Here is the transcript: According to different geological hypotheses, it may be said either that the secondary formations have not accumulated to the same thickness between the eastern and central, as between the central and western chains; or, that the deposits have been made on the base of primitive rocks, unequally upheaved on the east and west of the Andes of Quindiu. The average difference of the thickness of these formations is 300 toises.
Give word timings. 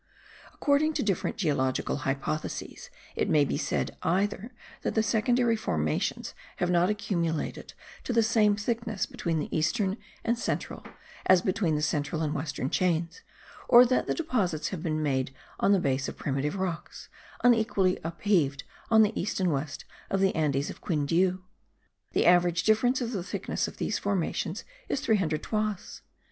According 0.51 0.93
to 0.93 1.03
different 1.03 1.37
geological 1.37 1.97
hypotheses, 1.97 2.89
it 3.15 3.29
may 3.29 3.45
be 3.45 3.55
said 3.55 3.95
either 4.01 4.51
that 4.81 4.95
the 4.95 5.03
secondary 5.03 5.55
formations 5.55 6.33
have 6.55 6.71
not 6.71 6.89
accumulated 6.89 7.75
to 8.05 8.11
the 8.11 8.23
same 8.23 8.55
thickness 8.55 9.05
between 9.05 9.37
the 9.37 9.55
eastern 9.55 9.97
and 10.25 10.39
central, 10.39 10.83
as 11.27 11.43
between 11.43 11.75
the 11.75 11.83
central 11.83 12.23
and 12.23 12.33
western 12.33 12.71
chains; 12.71 13.21
or, 13.69 13.85
that 13.85 14.07
the 14.07 14.15
deposits 14.15 14.69
have 14.69 14.81
been 14.81 15.03
made 15.03 15.35
on 15.59 15.71
the 15.71 15.77
base 15.79 16.09
of 16.09 16.17
primitive 16.17 16.55
rocks, 16.55 17.07
unequally 17.43 17.99
upheaved 18.03 18.63
on 18.89 19.03
the 19.03 19.13
east 19.15 19.39
and 19.39 19.53
west 19.53 19.85
of 20.09 20.19
the 20.19 20.35
Andes 20.35 20.71
of 20.71 20.81
Quindiu. 20.81 21.43
The 22.13 22.25
average 22.25 22.63
difference 22.63 23.01
of 23.01 23.11
the 23.11 23.21
thickness 23.21 23.67
of 23.67 23.77
these 23.77 23.99
formations 23.99 24.63
is 24.89 24.99
300 25.01 25.43
toises. 25.43 26.01